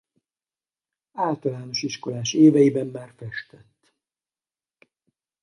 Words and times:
Általános 1.17 1.83
iskolás 1.83 2.33
éveiben 2.33 2.87
már 2.87 3.13
festett. 3.17 3.93